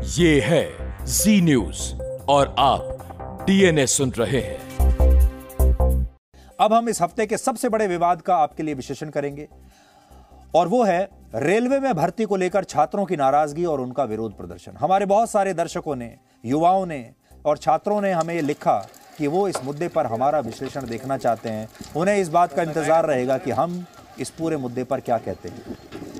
ये 0.00 0.40
है 0.40 1.04
जी 1.06 1.40
न्यूज़ 1.40 1.80
और 2.30 2.54
आप 2.58 3.44
डीएनए 3.46 3.86
सुन 3.86 4.10
रहे 4.10 4.40
हैं। 4.40 4.58
अब 6.60 6.72
हम 6.72 6.88
इस 6.88 7.00
हफ़्ते 7.02 7.26
के 7.26 7.36
सबसे 7.36 7.68
बड़े 7.68 7.86
विवाद 7.86 8.20
का 8.22 8.36
आपके 8.36 8.62
लिए 8.62 8.74
विश्लेषण 8.74 9.10
करेंगे। 9.10 9.46
और 10.54 10.68
वो 10.68 10.82
है 10.84 11.08
रेलवे 11.34 11.80
में 11.80 11.92
भर्ती 11.94 12.24
को 12.24 12.36
लेकर 12.36 12.64
छात्रों 12.64 13.04
की 13.06 13.16
नाराज़गी 13.16 13.64
और 13.64 13.80
उनका 13.80 14.04
विरोध 14.04 14.36
प्रदर्शन। 14.36 14.76
हमारे 14.80 15.06
बहुत 15.06 15.30
सारे 15.30 15.54
दर्शकों 15.54 15.96
ने 15.96 16.14
युवाओं 16.44 16.86
ने 16.86 17.04
और 17.44 17.58
छात्रों 17.58 18.00
ने 18.00 18.12
हमें 18.12 18.40
लिखा 18.42 18.78
कि 19.18 19.26
वो 19.26 19.46
इस 19.48 19.62
मुद्दे 19.64 19.88
पर 19.88 20.06
हमारा 20.06 20.40
विश्लेषण 20.40 20.86
देखना 20.86 21.16
चाहते 21.16 21.48
हैं। 21.48 21.68
उन्हें 21.96 22.16
इस 22.16 22.28
बात 22.28 22.52
का 22.52 22.62
इंतज़ार 22.62 23.06
रहेगा 23.06 23.38
कि 23.38 23.50
हम 23.50 23.84
इस 24.20 24.30
पूरे 24.30 24.56
मुद्दे 24.56 24.84
पर 24.84 25.00
क्या 25.00 25.18
कहते 25.18 25.48
हैं। 25.48 25.76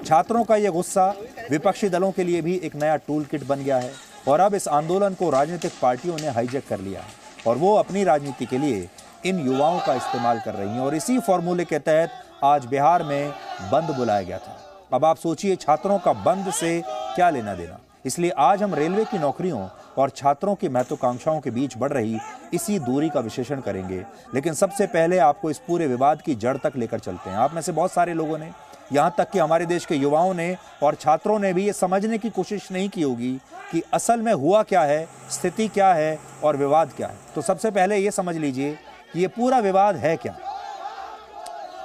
छात्रों 0.09 0.43
का 0.45 0.57
यह 0.57 0.71
गुस्सा 0.71 1.05
विपक्षी 1.51 1.89
दलों 1.89 2.11
के 2.13 2.25
लिए 2.25 2.41
भी 2.43 2.55
एक 2.65 2.75
नया 2.75 2.95
टूल 3.07 3.25
किट 3.25 3.43
बन 3.47 3.63
गया 3.63 3.79
है 3.79 3.91
और 4.29 4.41
अब 4.41 4.55
इस 4.55 4.69
आंदोलन 4.69 5.15
को 5.15 5.29
राजनीतिक 5.31 5.73
पार्टियों 5.83 6.17
ने 6.17 6.29
हाईजेक 6.29 6.67
कर 6.69 6.81
लिया 6.81 7.01
है 7.01 7.09
और 7.47 7.57
वो 7.57 7.75
अपनी 7.75 8.05
राजनीति 8.05 8.47
के 8.47 8.59
लिए 8.59 8.89
इन 9.27 9.41
युवाओं 9.47 9.79
का 9.87 9.95
इस्तेमाल 9.95 10.41
कर 10.45 10.55
रही 10.55 10.69
हैं 10.69 10.81
और 10.81 10.95
इसी 10.95 11.19
फॉर्मूले 11.19 11.65
के 11.65 11.79
तहत 11.79 12.11
आज 12.45 12.67
बिहार 12.67 13.03
में 13.03 13.31
बंद 13.73 13.91
बुलाया 13.97 14.23
गया 14.23 14.39
था। 14.39 14.57
अब 14.93 15.05
आप 15.05 15.17
सोचिए 15.17 15.57
छात्रों 15.57 15.99
का 15.99 16.13
बंद 16.25 16.51
से 16.53 16.81
क्या 16.87 17.29
लेना 17.31 17.55
देना। 17.55 17.79
इसलिए 18.05 18.31
आज 18.39 18.63
हम 18.63 18.75
रेलवे 18.75 19.05
की 19.05 19.19
नौकरियों 19.19 19.67
और 19.99 20.11
छात्रों 20.11 20.55
की 20.55 20.69
महत्वाकांक्षाओं 20.69 21.41
के 21.41 21.51
बीच 21.51 21.77
बढ़ 21.79 21.93
रही 21.93 22.19
इसी 22.55 22.79
दूरी 22.79 23.09
का 23.09 23.21
विश्लेषण 23.21 23.61
करेंगे। 23.61 24.03
लेकिन 24.35 24.55
सबसे 24.55 24.87
पहले 24.87 25.19
आपको 25.19 25.51
इस 25.51 25.59
पूरे 25.67 25.87
विवाद 25.87 26.23
की 26.23 26.35
जड़ 26.37 26.57
तक 26.57 26.77
लेकर 26.77 26.99
चलते 26.99 27.31
हैं। 27.31 27.37
आप 27.37 27.55
में 27.55 27.63
से 27.63 27.73
बहुत 27.73 27.93
सारे 27.93 28.15
लोगों 28.15 28.39
ने 28.39 28.51
यहाँ 28.93 29.15
तक 29.19 29.31
कि 29.31 29.39
हमारे 29.39 29.67
देश 29.67 29.85
के 29.87 29.95
युवाओं 29.95 30.35
ने 30.35 30.57
और 30.83 30.95
छात्रों 30.95 31.39
ने 31.39 31.53
भी 31.53 31.65
ये 31.67 31.73
समझने 31.73 32.19
की 32.19 32.31
कोशिश 32.31 32.71
नहीं 32.73 32.89
की 32.89 33.03
होगी 33.03 33.33
कि 33.73 33.83
असल 33.93 34.23
में 34.23 34.33
हुआ 34.33 34.63
क्या 34.63 34.83
है 34.83 35.09
स्थिति 35.31 35.69
क्या 35.69 35.93
है 35.95 36.19
और 36.45 36.57
विवाद 36.57 36.93
क्या 36.93 37.09
है। 37.09 37.17
तो 37.35 37.43
सबसे 37.43 37.71
पहले 37.71 37.97
ये 37.97 38.11
समझ 38.11 38.37
लीजिए 38.37 38.73
कि 39.13 39.21
ये 39.21 39.29
पूरा 39.29 39.59
विवाद 39.59 39.97
है 39.97 40.17
क्या। 40.17 40.37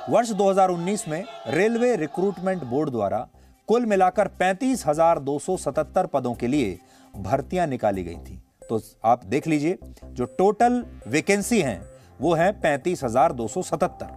वर्ष 0.09 0.31
2019 0.31 1.07
में 1.07 1.23
रेलवे 1.47 1.95
रिक्रूटमेंट 1.95 2.63
बोर्ड 2.63 2.89
द्वारा 2.89 3.27
कुल 3.67 3.85
मिलाकर 3.85 4.27
35,277 4.41 6.07
पदों 6.13 6.33
के 6.33 6.47
लिए 6.47 6.79
भर्तियाँ 7.13 7.67
निकाली 7.67 8.03
गई 8.03 8.15
थी। 8.15 8.41
तो 8.69 8.81
आप 9.05 9.25
देख 9.25 9.47
लीजिए 9.47 9.77
जो 10.05 10.25
टोटल 10.37 10.83
वैकेंसी 11.07 11.61
हैं 11.61 11.81
वो 12.21 12.33
है 12.33 12.51
35,277 12.61 14.07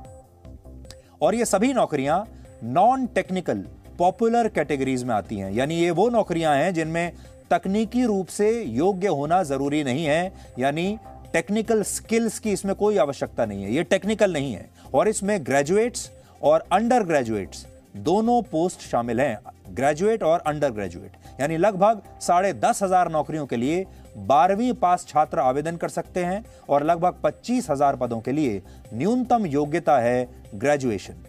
और 1.22 1.34
ये 1.34 1.44
सभी 1.44 1.72
नौकरियाँ 1.74 2.24
नॉन 2.64 3.06
टेक्निकल 3.06 3.64
पॉपुलर 3.98 4.48
कैटेगरीज 4.48 5.02
में 5.04 5.14
आती 5.14 5.36
हैं। 5.36 5.50
यानी 5.52 5.74
ये 5.74 5.90
वो 5.90 6.08
नौकरियाँ 6.10 6.54
हैं 6.56 6.72
जिनमें 6.74 7.12
तकनीकी 7.50 8.04
रूप 8.04 8.26
से 8.28 8.50
योग्य 8.62 9.08
होना 9.08 9.42
ज़रूरी 9.42 9.82
नहीं 9.84 10.04
है। 10.04 10.32
यानी 10.58 10.98
टेक्निकल 11.32 11.82
स्किल्स 11.84 12.38
की 12.38 12.52
इसमें 12.52 12.74
कोई 12.74 12.96
आवश्यकता 12.98 13.44
नहीं 13.44 13.64
है। 13.64 13.72
ये 13.72 13.82
टेक्निकल 13.84 14.32
नहीं 14.32 14.52
है। 14.52 14.68
और 14.94 15.08
इसमें 15.08 15.38
ग्रेजुएट्स 15.46 16.10
और 16.42 16.64
अंडर 16.72 17.02
ग्रेजुएट्स 17.02 17.66
दोनों 17.98 18.40
पोस्ट 18.42 18.80
शामिल 18.82 19.20
हैं। 19.20 19.38
ग्रेजुएट 19.74 20.22
और 20.22 20.42
अंडर 20.46 20.70
ग्रेजुएट 20.70 21.40
यानी 21.40 21.56
लगभग 21.56 22.02
साढ़े 22.22 22.52
दस 22.54 22.82
हज़ार 22.82 23.10
नौकरियों 23.12 23.46
के 23.46 23.56
लिए 23.56 23.84
बारहवीं 24.18 24.72
पास 24.74 25.06
छात्र 25.08 25.38
आवेदन 25.40 25.76
कर 25.76 25.88
सकते 25.88 26.24
हैं 26.24 26.44
और 26.68 26.84
लगभग 26.84 27.20
पच्चीस 27.22 27.70
हज़ार 27.70 27.96
पदों 27.96 28.20
के 28.20 28.32
लिए 28.32 28.62
न्यूनतम 28.94 29.46
योग्यता 29.46 29.98
है 29.98 30.28
ग्रेजुएशन 30.54 31.24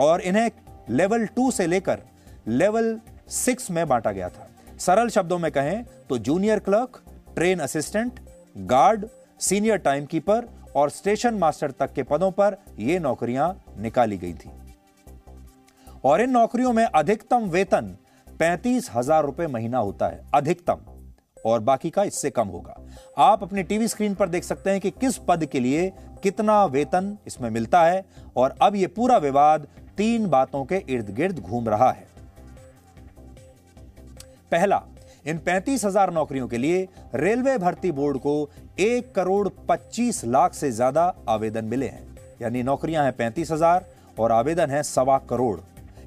और 0.00 0.20
इन्हें 0.20 0.50
लेवल 0.90 1.26
टू 1.26 1.50
से 1.50 1.66
लेकर 1.66 2.00
लेवल 2.48 2.98
सिक्स 3.28 3.70
में 3.70 3.86
बांटा 3.88 4.12
गया 4.12 4.28
था। 4.28 4.48
सरल 4.78 5.08
शब्दों 5.08 5.38
में 5.38 5.50
कहें 5.52 5.84
तो 6.08 6.18
junior 6.18 6.58
clerk, 6.58 7.02
train 7.34 7.58
assistant, 7.60 8.20
guard, 8.58 9.06
senior 9.40 9.76
timekeeper 9.78 10.48
और 10.76 10.90
स्टेशन 10.90 11.34
मास्टर 11.34 11.70
तक 11.70 11.92
के 11.94 12.02
पदों 12.04 12.30
पर 12.32 12.56
यह 12.78 13.00
नौकरियाँ 13.00 13.54
निकाली 13.78 14.18
गई 14.18 14.32
थी। 14.34 14.50
और 16.04 16.20
इन 16.20 16.30
नौकरियों 16.30 16.72
में 16.72 16.84
अधिकतम 16.84 17.48
वेतन 17.48 17.96
पैंतीस 18.26 18.90
हज़ार 18.94 19.24
रुपए 19.24 19.46
महीना 19.46 19.78
होता 19.78 20.06
है, 20.06 20.22
अधिकतम। 20.34 20.80
और 21.46 21.60
बाकी 21.60 21.90
का 21.90 22.02
इससे 22.04 22.30
कम 22.30 22.48
होगा। 22.48 22.76
आप 23.18 23.42
अपनी 23.42 23.62
टीवी 23.62 23.88
स्क्रीन 23.88 24.14
पर 24.14 24.28
देख 24.28 24.44
सकते 24.44 24.70
हैं 24.70 24.80
कि 24.80 24.90
किस 24.90 25.16
पद 25.18 25.44
के 25.44 25.60
लिए 25.60 25.90
कितना 26.22 26.64
वेतन 26.66 27.16
इसमें 27.26 27.48
मिलता 27.50 27.82
है। 27.82 28.04
और 28.36 28.54
अब 28.62 28.76
यह 28.76 28.88
पूरा 28.96 29.16
विवाद 29.18 29.66
तीन 29.98 30.26
बातों 30.28 30.64
के 30.64 30.82
इर्द 30.88 31.10
गिर्द 31.14 31.38
घूम 31.40 31.68
रहा 31.68 31.90
है। 31.92 32.06
पहला 34.52 34.82
इन 35.26 35.38
पैंतीस 35.38 35.84
हज़ार 35.84 36.12
नौकरियों 36.12 36.46
के 36.48 36.58
लिए 36.58 36.86
रेलवे 37.16 37.56
भर्ती 37.58 37.90
बोर्ड 37.92 38.18
को 38.18 38.34
एक 38.80 39.12
करोड़ 39.14 39.48
पच्चीस 39.68 40.24
लाख 40.26 40.54
से 40.54 40.70
ज़्यादा 40.72 41.02
आवेदन 41.28 41.64
मिले 41.64 41.88
हैं। 41.88 42.06
यानी 42.42 42.62
नौकरियाँ 42.62 43.04
हैं 43.04 43.12
पैंतीस 43.12 43.50
हज़ार 43.52 43.86
और 44.18 44.32
आवेदन 44.32 44.70
है 44.70 44.82
सवा 44.84 45.18
करोड़। 45.30 45.58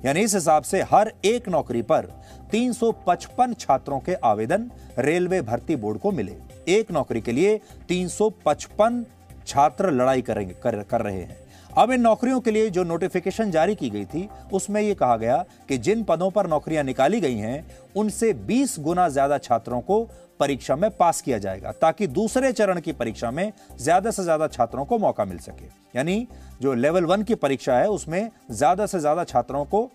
यानी 0.05 0.21
इस 0.21 0.33
हिसाब 0.35 0.63
से 0.63 0.81
हर 0.91 1.11
एक 1.25 1.49
नौकरी 1.49 1.81
पर 1.83 2.07
355 2.51 3.53
छात्रों 3.55 3.99
के 3.99 4.13
आवेदन 4.25 4.69
रेलवे 4.99 5.41
भर्ती 5.43 5.75
बोर्ड 5.75 5.99
को 5.99 6.11
मिले। 6.11 6.35
एक 6.69 6.91
नौकरी 6.91 7.21
के 7.21 7.31
लिए 7.31 7.59
355 7.89 9.03
छात्र 9.47 9.91
लड़ाई 9.91 10.21
करेंगे 10.21 10.53
कर, 10.63 10.81
कर 10.83 11.01
रहे 11.01 11.17
हैं। 11.17 11.37
अब 11.77 11.91
इन 11.91 12.01
नौकरियों 12.01 12.39
के 12.39 12.51
लिए 12.51 12.69
जो 12.69 12.83
नोटिफिकेशन 12.83 13.51
जारी 13.51 13.75
की 13.75 13.89
गई 13.89 14.05
थी, 14.05 14.27
उसमें 14.53 14.81
यह 14.81 14.93
कहा 14.93 15.17
गया 15.17 15.37
कि 15.69 15.77
जिन 15.77 16.03
पदों 16.03 16.29
पर 16.31 16.47
नौकरियाँ 16.47 16.83
निकाली 16.83 17.19
गई 17.19 17.35
हैं, 17.35 17.65
उनसे 17.95 18.33
20 18.33 18.77
गुना 18.79 19.07
ज़्यादा 19.09 19.37
छात्रों 19.37 19.79
को 19.81 20.03
परीक्षा 20.39 20.75
में 20.75 20.89
पास 20.91 21.21
किया 21.21 21.37
जाएगा, 21.37 21.71
ताकि 21.71 22.07
दूसरे 22.07 22.51
चरण 22.51 22.79
की 22.79 22.91
परीक्षा 22.91 23.31
में 23.31 23.51
ज़्यादा 23.79 24.11
से 24.11 24.23
ज़्यादा 24.23 24.47
छात्रों 24.47 24.85
को 24.85 24.97
मौका 24.97 25.25
मिल 25.25 25.37
सके। 25.37 25.65
यानी 25.95 26.27
जो 26.61 26.73
लेवल 26.73 27.05
वन 27.05 27.23
की 27.23 27.35
परीक्षा 27.35 27.77
है, 27.77 27.89
उसमें 27.89 28.29
ज़्यादा 28.51 28.85
से 28.85 28.99
ज़्यादा 28.99 29.23
छात्रों 29.23 29.65
को 29.65 29.89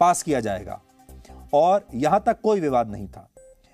पास 0.00 0.22
किया 0.22 0.40
जाएगा। 0.40 0.80
और 1.54 1.86
यहाँ 1.94 2.22
तक 2.26 2.40
कोई 2.42 2.60
विवाद 2.60 2.90
नहीं 2.90 3.06
था। 3.06 3.28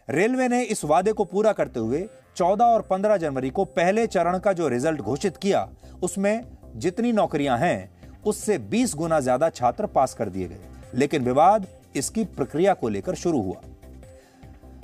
रेलवे 0.09 0.49
ने 0.49 0.63
इस 0.63 0.85
वादे 0.85 1.13
को 1.13 1.25
पूरा 1.25 1.53
करते 1.53 1.81
हुए 1.81 2.07
14 2.37 2.65
और 2.65 2.83
15 2.83 3.17
जनवरी 3.17 3.51
को 3.51 3.65
पहले 3.65 4.07
चरण 4.07 4.39
का 4.39 4.53
जो 4.53 4.69
रिज़ल्ट 4.69 5.01
घोषित 5.01 5.37
किया, 5.37 5.69
उसमें 6.03 6.43
जितनी 6.77 7.13
नौकरियाँ 7.13 7.59
हैं, 7.59 7.91
उससे 8.25 8.59
20 8.61 8.95
गुना 8.95 9.21
ज़्यादा 9.21 9.49
छात्र 9.51 9.87
पास 9.89 10.15
कर 10.15 10.29
दिए 10.29 10.49
गए। 10.49 10.59
लेकिन 10.95 11.25
विवाद 11.25 11.67
इसकी 11.97 12.25
प्रक्रिया 12.27 12.75
को 12.75 12.89
लेकर 12.89 13.15
शुरू 13.15 13.41
हुआ। 13.43 13.61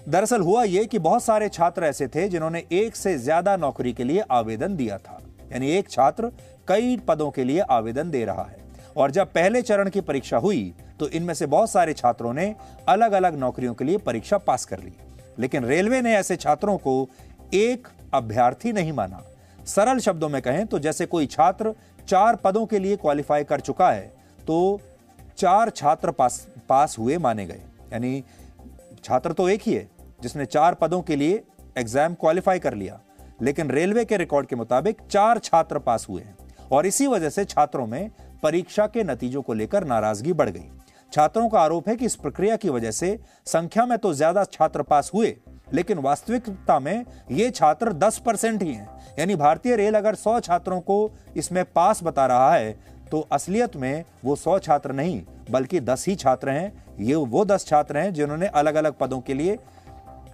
दरअसल 0.09 0.41
हुआ 0.41 0.63
यह 0.65 0.85
कि 0.85 0.99
बहुत 1.01 1.23
सारे 1.25 1.49
छात्र 1.49 1.85
ऐसे 1.85 2.07
थे 2.09 2.29
जिन्होंने 2.29 2.63
एक 2.73 2.97
से 2.97 3.17
ज़्यादा 3.19 3.57
नौकरी 3.57 3.93
के 3.93 4.05
लिए 4.05 4.23
आवेदन 4.31 4.77
दिया 4.77 4.99
था। 4.99 5.21
यानी 5.53 5.71
एक 5.71 5.91
छात्र 5.91 6.31
कई 6.69 6.97
पदों 7.09 7.31
के 7.31 7.45
लिए 7.45 7.61
आवेदन 7.61 8.11
दे 8.11 8.25
रहा 8.25 8.43
है। 8.43 8.61
और 8.97 9.11
जब 9.11 9.33
पहले 9.33 9.63
चरण 9.63 9.91
की 9.91 10.01
परीक्षा 10.03 10.37
हुई 10.37 10.73
तो 11.01 11.09
इनमें 11.09 11.35
से 11.35 11.47
बहुत 11.49 11.71
सारे 11.71 11.93
छात्रों 11.95 12.33
ने 12.35 12.55
अलग 12.89 13.13
अलग 13.13 13.39
नौकरियों 13.39 13.75
के 13.75 13.85
लिए 13.85 13.99
परीक्षा 14.01 14.39
पास 14.39 14.65
कर 14.65 14.79
ली। 14.79 14.93
लेकिन 15.39 15.65
रेलवे 15.65 16.01
ने 16.03 16.15
ऐसे 16.15 16.37
छात्रों 16.37 16.77
को 16.79 17.09
एक 17.55 17.89
अभ्यर्थी 18.15 18.73
नहीं 18.73 18.93
माना। 18.93 19.23
सरल 19.67 19.99
शब्दों 19.99 20.29
में 20.29 20.41
कहें 20.43 20.67
तो 20.67 20.79
जैसे 20.79 21.07
कोई 21.07 21.27
छात्र 21.27 21.75
चार 22.09 22.37
पदों 22.37 22.65
के 22.67 22.79
लिए 22.79 22.97
क्वालिफाई 22.97 23.45
कर 23.45 23.61
चुका 23.61 23.91
है 23.91 24.13
तो 24.39 24.81
चार 25.39 25.71
छात्र 25.71 26.11
पास 26.11 26.47
पास 26.69 26.97
हुए 26.99 27.19
माने 27.19 27.47
गए। 27.47 27.61
यानी 27.93 28.23
छात्र 29.05 29.33
तो 29.33 29.49
एक 29.49 29.63
ही 29.63 29.75
है, 29.75 29.89
जिसने 30.21 30.45
चार 30.47 30.75
पदों 30.75 31.01
के 31.03 31.17
लिए 31.17 31.43
एग्ज़ाम 31.77 32.15
क्वालिफाई 32.15 32.59
कर 32.59 32.75
लिया। 32.75 33.01
लेकिन 33.43 33.71
रेलवे 33.71 34.05
के 34.05 34.17
रिकॉर्ड 34.17 34.47
के 34.47 34.57
मुताबिक 34.57 35.01
चार 35.11 35.39
छात्र 35.39 35.79
पास 35.81 36.07
हुए 36.09 36.23
हैं। 36.23 36.37
और 36.73 36.87
इसी 36.87 37.07
वजह 37.07 37.31
से 37.31 37.45
छात्रों 37.45 37.87
में 37.87 38.11
परीक्षा 38.43 38.87
के 38.87 39.05
नतीजों 39.05 39.43
को 39.43 39.55
लेकर 39.55 39.85
नाराज़गी 39.85 40.33
बढ़ 40.33 40.51
गई। 40.51 40.69
छात्रों 41.13 41.49
का 41.49 41.61
आरोप 41.61 41.89
है 41.89 41.97
कि 41.97 42.07
इस 42.07 42.15
प्रक्रिया 42.17 42.57
की 42.57 42.69
वजह 42.71 42.91
से 42.91 43.19
संख्या 43.47 43.87
में 43.87 43.97
तो 43.99 44.13
ज़्यादा 44.15 44.45
छात्र 44.45 44.83
पास 44.85 45.11
हुए 45.15 45.37
लेकिन 45.73 45.99
वास्तविकता 45.99 46.79
में 46.81 47.05
ये 47.31 47.51
छात्र 47.51 47.93
10 47.95 48.19
परसेंट 48.19 48.63
ही 48.63 48.73
हैं। 48.75 48.89
यानी 49.19 49.37
भारतीय 49.37 49.77
रेल 49.77 49.95
अगर 49.95 50.15
100 50.15 50.39
छात्रों 50.41 50.81
को 50.81 51.11
इसमें 51.37 51.65
पास 51.67 52.03
बता 52.03 52.27
रहा 52.27 52.55
है 52.55 52.73
तो 53.11 53.21
असलियत 53.33 53.77
में 53.77 54.05
वो 54.25 54.37
100 54.37 54.59
छात्र 54.59 54.93
नहीं, 54.93 55.23
बल्कि 55.51 55.81
10 55.83 56.05
ही 56.09 56.15
छात्र 56.17 56.51
हैं। 56.51 56.97
ये 57.01 57.15
वो 57.15 57.45
10 57.45 57.67
छात्र 57.67 57.99
हैं 57.99 58.13
जिन्होंने 58.15 58.47
अलग 58.49 58.75
अलग 58.75 58.95
पदों 58.99 59.21
के 59.21 59.35
लिए 59.35 59.59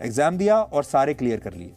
एग्ज़ाम 0.02 0.36
दिया 0.38 0.60
और 0.60 0.84
सारे 0.84 1.14
क्लियर 1.14 1.40
कर 1.40 1.54
लिए। 1.54 1.72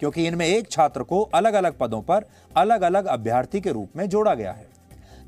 क्योंकि 0.00 0.26
इनमें 0.26 0.46
एक 0.46 0.70
छात्र 0.70 1.02
को 1.02 1.20
अलग 1.34 1.54
अलग 1.54 1.78
पदों 1.78 2.00
पर 2.02 2.24
अलग 2.56 2.82
अलग 2.82 3.06
अभ्यर्थी 3.06 3.60
के 3.60 3.72
रूप 3.72 3.96
में 3.96 4.08
जोड़ा 4.08 4.34
गया 4.34 4.52
है। 4.52 4.66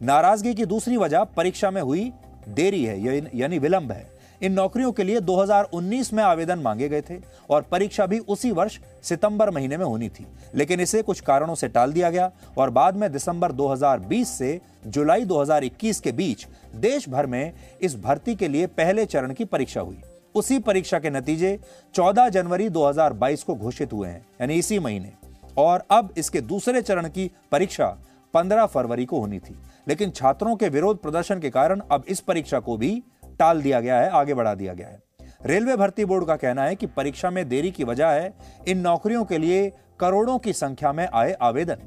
नाराज़गी 0.02 0.54
की 0.54 0.64
दूसरी 0.66 0.96
वजह 0.96 1.24
परीक्षा 1.36 1.70
में 1.70 1.80
हुई 1.82 2.12
देरी 2.50 2.84
है 2.84 2.98
यानी 3.36 3.58
विलंब 3.58 3.92
है। 3.92 4.06
इन 4.42 4.52
नौकरियों 4.52 4.92
के 4.92 5.04
लिए 5.04 5.20
2019 5.20 6.12
में 6.12 6.22
आवेदन 6.22 6.58
मांगे 6.58 6.88
गए 6.88 7.00
थे 7.00 7.18
और 7.50 7.62
परीक्षा 7.62 8.06
भी 8.06 8.18
उसी 8.18 8.50
वर्ष 8.50 8.78
सितंबर 9.02 9.50
महीने 9.50 9.76
में 9.76 9.84
होनी 9.84 10.08
थी। 10.08 10.26
लेकिन 10.54 10.80
इसे 10.80 11.02
कुछ 11.02 11.20
कारणों 11.20 11.54
से 11.54 11.68
टाल 11.68 11.92
दिया 11.92 12.10
गया 12.10 12.32
और 12.58 12.70
बाद 12.70 12.96
में 12.96 13.12
दिसंबर 13.12 13.52
2020 13.52 14.28
से 14.28 14.60
जुलाई 14.86 15.24
2021 15.24 16.00
के 16.00 16.12
बीच 16.12 16.46
देश 16.76 17.08
भर 17.08 17.26
में 17.26 17.52
इस 17.82 17.96
भर्ती 17.96 18.34
के 18.34 18.48
लिए 18.48 18.66
पहले 18.66 19.06
चरण 19.06 19.32
की 19.32 19.44
परीक्षा 19.44 19.80
हुई। 19.80 20.00
उसी 20.34 20.58
परीक्षा 20.58 20.98
के 20.98 21.10
नतीजे 21.10 21.60
14 21.94 22.28
जनवरी 22.28 22.68
2022 22.68 23.42
को 23.42 23.54
घोषित 23.54 23.92
हुए 23.92 24.08
हैं, 24.08 24.26
यानी 24.40 24.54
इसी 24.54 24.78
महीने। 24.78 25.12
और 25.56 25.84
अब 25.90 26.14
इसके 26.16 26.40
दूसरे 26.40 26.82
चरण 26.82 27.08
की 27.08 27.30
परीक्षा 27.52 27.98
15 28.34 28.66
फरवरी 28.66 29.04
को 29.04 29.20
होनी 29.20 29.38
थी। 29.38 29.58
लेकिन 29.88 30.10
छात्रों 30.10 30.56
के 30.56 30.68
विरोध 30.68 31.02
प्रदर्शन 31.02 31.40
के 31.40 31.50
कारण 31.50 31.80
अब 31.90 32.04
इस 32.08 32.20
परीक्षा 32.20 32.60
को 32.60 32.76
भी 32.76 33.02
टाल 33.38 33.62
दिया 33.62 33.80
गया 33.80 34.00
है, 34.00 34.08
आगे 34.10 34.34
बढ़ा 34.34 34.54
दिया 34.54 34.74
गया 34.74 34.88
है। 34.88 35.02
रेलवे 35.46 35.76
भर्ती 35.76 36.04
बोर्ड 36.04 36.26
का 36.26 36.36
कहना 36.36 36.64
है 36.64 36.74
कि 36.76 36.86
परीक्षा 36.86 37.30
में 37.30 37.48
देरी 37.48 37.70
की 37.70 37.84
वजह 37.84 38.08
है, 38.08 38.32
इन 38.68 38.78
नौकरियों 38.78 39.24
के 39.24 39.38
लिए 39.38 39.70
करोड़ों 40.00 40.38
की 40.38 40.52
संख्या 40.52 40.92
में 40.92 41.06
आए 41.06 41.32
आवेदन। 41.32 41.78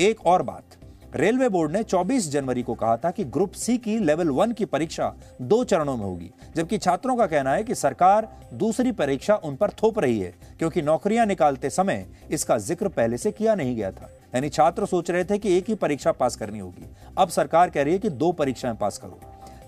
एक 0.00 0.26
और 0.26 0.42
बात, 0.42 0.76
रेलवे 1.14 1.48
बोर्ड 1.48 1.72
ने 1.72 1.82
24 1.82 2.28
जनवरी 2.30 2.62
को 2.62 2.74
कहा 2.74 2.96
था 2.96 3.10
कि 3.10 3.24
ग्रुप 3.26 3.52
सी 3.52 3.76
की 3.78 3.98
लेवल 3.98 4.28
वन 4.30 4.52
की 4.52 4.64
परीक्षा 4.64 5.12
दो 5.42 5.62
चरणों 5.64 5.96
में 5.96 6.04
होगी, 6.04 6.30
जबकि 6.56 6.78
छात्रों 6.78 7.16
का 7.16 7.26
कहना 7.26 7.52
है 7.52 7.64
कि 7.64 7.74
सरकार 7.74 8.28
दूसरी 8.54 8.92
परीक्षा 8.92 9.34
उन 9.34 9.56
पर 9.56 9.70
थोप 9.82 9.98
रही 9.98 10.20
है, 10.20 10.32
क्योंकि 10.58 10.82
नौकरियाँ 10.82 11.26
निकालते 11.26 11.70
समय 11.70 12.06
इसका 12.30 12.58
ज़िक्र 12.58 12.88
पहले 12.88 13.16
से 13.16 13.32
किया 13.32 13.54
नहीं 13.54 13.76
गया 13.76 13.90
था। 13.90 14.10
यानी 14.34 14.48
छात्र 14.48 14.86
सोच 14.86 15.10
रहे 15.10 15.24
थे 15.24 15.38
कि 15.38 15.56
एक 15.56 15.68
ही 15.68 15.74
परीक्षा 15.74 16.12
पास 16.12 16.36
करनी 16.36 16.58
होगी। 16.58 16.90
अब 17.18 17.28
सरकार 17.28 17.70
कह 17.70 17.82
रही 17.82 17.92
है 17.92 17.98
कि 17.98 18.10
दो 18.10 18.32
परीक्षाएँ 18.32 18.76
पास 18.76 18.98
करो। 18.98 19.20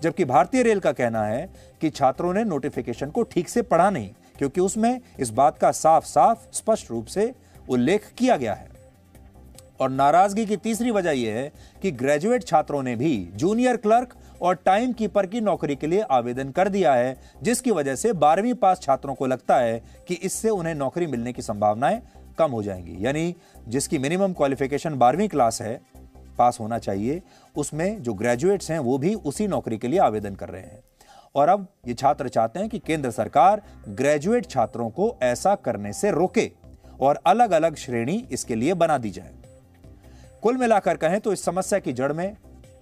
जबकि 0.03 0.25
भारतीय 0.25 0.63
रेल 0.63 0.79
का 0.79 0.91
कहना 0.91 1.23
है 1.25 1.47
कि 1.81 1.89
छात्रों 1.89 2.33
ने 2.33 2.43
नोटिफिकेशन 2.43 3.09
को 3.09 3.23
ठीक 3.23 3.49
से 3.49 3.61
पढ़ा 3.61 3.89
नहीं, 3.89 4.09
क्योंकि 4.37 4.61
उसमें 4.61 4.99
इस 5.19 5.29
बात 5.31 5.57
का 5.57 5.71
साफ़ 5.71 6.05
साफ़ 6.05 6.45
स्पष्ट 6.53 6.91
रूप 6.91 7.05
से 7.05 7.33
उल्लेख 7.69 8.11
किया 8.17 8.37
गया 8.37 8.53
है। 8.53 8.71
और 9.79 9.89
नाराज़गी 9.89 10.45
की 10.45 10.57
तीसरी 10.57 10.91
वजह 10.91 11.11
यह 11.11 11.35
है 11.35 11.51
कि 11.81 11.91
ग्रेजुएट 11.93 12.43
छात्रों 12.43 12.81
ने 12.83 12.95
भी 12.95 13.15
जूनियर 13.35 13.77
क्लर्क 13.77 14.13
और 14.41 14.55
टाइम 14.55 14.93
कीपर 14.93 15.25
की 15.25 15.41
नौकरी 15.41 15.75
के 15.75 15.87
लिए 15.87 16.01
आवेदन 16.11 16.49
कर 16.49 16.69
दिया 16.69 16.93
है, 16.93 17.15
जिसकी 17.43 17.71
वजह 17.71 17.95
से 17.95 18.13
बारहवीं 18.15 18.53
पास 18.53 18.81
छात्रों 18.81 19.15
को 19.15 19.25
लगता 19.25 19.57
है 19.57 19.81
कि 20.07 20.13
इससे 20.13 20.49
उन्हें 20.49 20.75
नौकरी 20.75 21.07
मिलने 21.07 21.33
की 21.33 21.41
संभावनाएँ 21.41 22.01
कम 22.37 22.51
हो 22.51 22.61
जाएँगी। 22.63 22.95
यानी 22.99 23.35
जिसकी 23.67 23.97
मिनिमम 23.97 24.33
क्वालिफिकेशन 24.33 24.95
बारहवीं 24.95 25.27
क्लास 25.27 25.61
है 25.61 25.79
पास 26.33 26.57
होना 26.59 26.77
चाहिए, 26.79 27.21
उसमें 27.55 28.01
जो 28.03 28.13
ग्रेजुएट्स 28.13 28.71
हैं, 28.71 28.79
वो 28.79 28.97
भी 28.97 29.13
उसी 29.15 29.47
नौकरी 29.47 29.77
के 29.77 29.87
लिए 29.87 29.99
आवेदन 29.99 30.35
कर 30.35 30.49
रहे 30.49 30.61
हैं। 30.61 30.83
और 31.35 31.49
अब 31.49 31.67
ये 31.87 31.93
छात्र 31.93 32.29
चाहते 32.29 32.59
हैं 32.59 32.69
कि 32.69 32.79
केंद्र 32.79 33.11
सरकार 33.11 33.61
ग्रेजुएट 33.89 34.45
छात्रों 34.45 34.89
को 34.89 35.15
ऐसा 35.23 35.55
करने 35.57 35.93
से 35.93 36.11
रोके 36.11 36.51
और 37.01 37.19
अलग 37.25 37.51
अलग 37.51 37.75
श्रेणी 37.75 38.15
इसके 38.31 38.55
लिए 38.55 38.73
बना 38.75 38.97
दी 38.97 39.09
जाए। 39.09 39.33
कुल 40.43 40.57
मिलाकर 40.57 40.97
कहें 40.97 41.19
तो 41.19 41.33
इस 41.33 41.43
समस्या 41.45 41.79
की 41.79 41.93
जड़ 41.93 42.11
में 42.13 42.35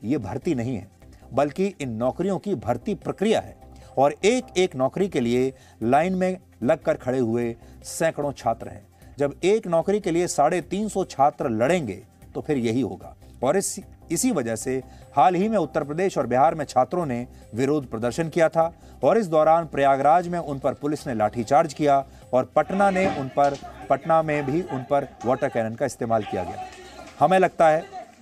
यह 0.04 0.18
भर्ती 0.20 0.56
नहीं 0.56 0.76
है, 0.76 0.88
बल्कि 1.34 1.74
इन 1.82 1.90
नौकरियों 1.94 2.38
की 2.40 2.56
भर्ती 2.58 2.96
प्रक्रिया 2.98 3.40
है 3.40 3.56
और 3.98 4.16
एक 4.26 4.58
एक 4.58 4.76
नौकरी 4.76 5.08
के 5.10 5.20
लिए 5.20 5.54
लाइन 5.84 6.16
में 6.16 6.38
लगकर 6.64 6.98
खड़े 6.98 7.20
हुए 7.20 7.56
सैकड़ों 7.86 8.32
छात्र 8.34 8.68
हैं। 8.68 8.86
जब 9.18 9.40
एक 9.44 9.68
नौकरी 9.68 10.00
के 10.00 10.12
लिए 10.12 10.28
साढ़े 10.28 10.62
तीन 10.64 10.88
सौ 10.90 11.04
छात्र 11.06 11.50
लड़ेंगे 11.52 12.02
तो 12.36 12.42
फिर 12.42 12.58
यही 12.58 12.82
होगा। 12.82 13.16
और 13.44 13.58
इस, 13.58 13.80
इसी 14.12 14.32
वजह 14.32 14.56
से 14.56 14.82
हाल 15.16 15.36
ही 15.36 15.48
में 15.50 15.58
उत्तर 15.58 15.84
प्रदेश 15.84 16.18
और 16.18 16.28
बिहार 16.28 16.56
में 16.56 16.66
छात्रों 16.66 17.06
ने 17.06 17.26
विरोध 17.56 17.90
प्रदर्शन 17.92 18.30
किया 18.30 18.50
था 18.50 18.72
और 19.04 19.18
इस 19.18 19.28
दौरान 19.28 19.66
प्रयागराज 19.66 20.28
में 20.28 20.38
उन 20.40 20.60
पर 20.60 20.74
पुलिस 20.74 21.08
ने 21.08 21.14
लाठीचार्ज 21.14 21.74
किया 21.74 22.04
और 22.34 22.52
पटना 22.56 22.90
ने 22.90 23.06
उन 23.20 23.28
पर, 23.28 23.58
पटना 23.90 24.22
में 24.22 24.46
भी 24.46 24.62
उन 24.64 24.84
पर 24.90 25.08
वाटर 25.26 25.50
कैनन 25.50 25.76
का 25.76 25.86
इस्तेमाल 25.86 26.24
किया 26.24 26.44
गया। 26.44 26.66
हमें 27.20 27.38
लगता 27.40 27.68
है, 27.68 27.82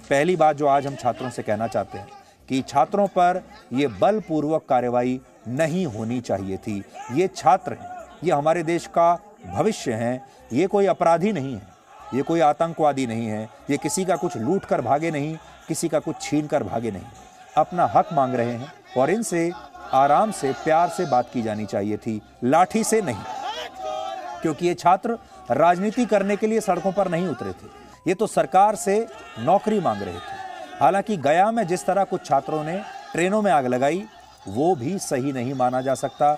पहली 0.09 0.35
बात 0.35 0.55
जो 0.55 0.67
आज 0.67 0.87
हम 0.87 0.95
छात्रों 0.95 1.29
से 1.29 1.43
कहना 1.43 1.67
चाहते 1.67 1.97
हैं 1.97 2.07
कि 2.49 2.61
छात्रों 2.61 3.07
पर 3.07 3.41
ये 3.73 3.87
बलपूर्वक 4.01 4.65
कार्रवाई 4.69 5.19
नहीं 5.47 5.85
होनी 5.85 6.19
चाहिए 6.21 6.57
थी। 6.57 6.81
ये 7.13 7.27
छात्र 7.27 7.73
हैं, 7.73 7.91
ये 8.23 8.31
हमारे 8.31 8.63
देश 8.63 8.87
का 8.87 9.13
भविष्य 9.45 9.93
हैं, 9.93 10.21
ये 10.53 10.67
कोई 10.67 10.85
अपराधी 10.85 11.31
नहीं 11.31 11.53
है। 11.53 11.68
ये 12.13 12.21
कोई 12.21 12.39
आतंकवादी 12.39 13.05
नहीं 13.07 13.27
है, 13.27 13.49
ये 13.69 13.77
किसी 13.77 14.05
का 14.05 14.15
कुछ 14.15 14.37
लूट 14.37 14.65
कर 14.65 14.81
भागे 14.81 15.11
नहीं, 15.11 15.37
किसी 15.67 15.87
का 15.89 15.99
कुछ 15.99 16.15
छीन 16.21 16.47
कर 16.47 16.63
भागे 16.63 16.91
नहीं। 16.91 17.03
अपना 17.57 17.85
हक 17.85 18.09
मांग 18.13 18.35
रहे 18.35 18.51
हैं 18.51 18.71
और 18.97 19.09
इनसे 19.09 19.51
आराम 19.93 20.31
से, 20.31 20.51
प्यार 20.53 20.89
से 20.89 21.05
बात 21.05 21.29
की 21.33 21.41
जानी 21.41 21.65
चाहिए 21.65 21.97
थी, 21.97 22.21
लाठी 22.43 22.83
से 22.83 23.01
नहीं। 23.01 23.23
क्योंकि 24.41 24.67
ये 24.67 24.73
छात्र 24.73 25.17
राजनीति 25.51 26.05
करने 26.05 26.35
के 26.35 26.47
लिए 26.47 26.61
सड़कों 26.61 26.91
पर 26.91 27.07
नहीं 27.07 27.27
उतरे 27.27 27.51
थे। 27.51 27.67
ये 28.07 28.13
तो 28.13 28.27
सरकार 28.27 28.75
से 28.75 29.07
नौकरी 29.39 29.79
मांग 29.79 30.01
रहे 30.01 30.13
थे। 30.13 30.37
हालाँकि 30.81 31.17
गया 31.17 31.51
में 31.51 31.67
जिस 31.67 31.85
तरह 31.85 32.03
कुछ 32.03 32.25
छात्रों 32.25 32.63
ने 32.63 32.81
ट्रेनों 33.13 33.41
में 33.41 33.51
आग 33.51 33.65
लगाई, 33.65 34.03
वो 34.47 34.75
भी 34.75 34.97
सही 34.99 35.31
नहीं 35.31 35.53
माना 35.53 35.81
जा 35.81 35.93
सकता। 35.93 36.37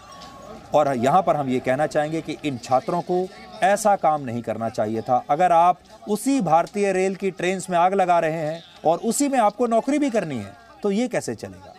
और 0.73 0.95
यहाँ 0.95 1.21
पर 1.21 1.35
हम 1.35 1.49
ये 1.49 1.59
कहना 1.59 1.87
चाहेंगे 1.87 2.21
कि 2.21 2.37
इन 2.45 2.57
छात्रों 2.57 3.01
को 3.01 3.27
ऐसा 3.63 3.95
काम 3.95 4.21
नहीं 4.21 4.41
करना 4.41 4.69
चाहिए 4.69 5.01
था। 5.01 5.23
अगर 5.29 5.51
आप 5.51 5.79
उसी 6.09 6.39
भारतीय 6.41 6.91
रेल 6.93 7.15
की 7.15 7.31
ट्रेन 7.31 7.61
में 7.69 7.77
आग 7.77 7.93
लगा 7.93 8.19
रहे 8.19 8.31
हैं 8.31 8.63
और 8.85 8.97
उसी 8.97 9.27
में 9.27 9.39
आपको 9.39 9.67
नौकरी 9.67 9.99
भी 9.99 10.09
करनी 10.09 10.37
है 10.37 10.53
तो 10.83 10.91
ये 10.91 11.07
कैसे 11.07 11.35
चलेगा? 11.35 11.73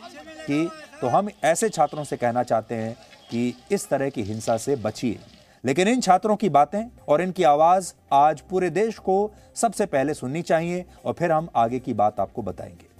कि 0.47 0.71
तो 1.01 1.09
हम 1.09 1.29
ऐसे 1.45 1.69
छात्रों 1.69 2.05
से 2.05 2.17
कहना 2.17 2.43
चाहते 2.43 2.75
हैं 2.75 2.97
कि 3.31 3.55
इस 3.73 3.89
तरह 3.89 4.11
की 4.11 4.23
हिंसा 4.23 4.57
से 4.57 4.77
बचिए। 4.77 5.19
लेकिन 5.65 5.89
इन 5.89 6.01
छात्रों 6.01 6.37
की 6.37 6.49
बातें 6.49 6.85
और 7.09 7.23
इनकी 7.23 7.43
आवाज़ 7.43 7.93
आज 8.13 8.41
पूरे 8.41 8.71
देश 8.71 8.99
को 8.99 9.31
सबसे 9.55 9.87
पहले 9.87 10.15
सुननी 10.15 10.43
चाहिए 10.43 10.85
और 11.05 11.13
फिर 11.13 11.33
हम 11.33 11.49
आगे 11.57 11.79
की 11.79 11.95
बात 11.95 12.21
आपको 12.21 12.43
बताएँगे। 12.43 12.92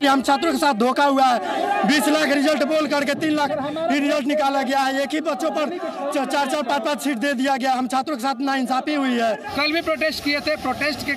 हम 0.00 0.22
छात्रों 0.22 0.50
के 0.52 0.58
साथ 0.58 0.74
धोखा 0.74 1.04
हुआ 1.04 1.24
है। 1.24 1.86
बीस 1.88 2.08
लाख 2.08 2.28
रिज़ल्ट 2.28 2.62
बोल 2.64 2.86
करके 2.86 3.14
तीन 3.14 3.34
लाख 3.34 3.50
रिज़ल्ट 3.92 4.26
निकाला 4.26 4.62
गया 4.62 4.80
है। 4.80 5.02
एक 5.02 5.14
ही 5.14 5.20
बच्चों 5.20 5.50
पर 5.50 5.70
चार 6.14 6.26
चार, 6.26 6.62
पाँच 6.62 6.84
पाँच 6.84 7.00
सीट 7.00 7.18
दे 7.18 7.32
दिया 7.34 7.56
गया। 7.56 7.72
हम 7.72 7.88
छात्रों 7.88 8.16
के 8.16 8.22
साथ 8.22 8.40
ना 8.40 8.54
इंसाफी 8.56 8.94
हुई 8.94 9.18
है। 9.20 9.34
कल 9.56 9.72
भी 9.72 9.80
प्रोटेस्ट 9.82 10.24
किए 10.24 10.40
थे। 10.40 10.56
प्रोटेस्ट 10.56 11.06
के 11.06 11.14